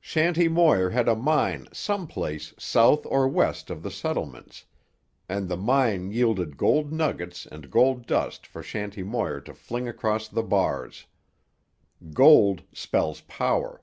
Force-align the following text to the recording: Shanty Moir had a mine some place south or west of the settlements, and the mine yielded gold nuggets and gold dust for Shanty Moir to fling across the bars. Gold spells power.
Shanty 0.00 0.48
Moir 0.48 0.90
had 0.90 1.06
a 1.08 1.14
mine 1.14 1.68
some 1.72 2.08
place 2.08 2.52
south 2.58 3.06
or 3.06 3.28
west 3.28 3.70
of 3.70 3.84
the 3.84 3.90
settlements, 3.92 4.64
and 5.28 5.48
the 5.48 5.56
mine 5.56 6.10
yielded 6.10 6.56
gold 6.56 6.90
nuggets 6.92 7.46
and 7.46 7.70
gold 7.70 8.04
dust 8.04 8.48
for 8.48 8.64
Shanty 8.64 9.04
Moir 9.04 9.40
to 9.42 9.54
fling 9.54 9.86
across 9.86 10.26
the 10.26 10.42
bars. 10.42 11.06
Gold 12.12 12.64
spells 12.72 13.20
power. 13.28 13.80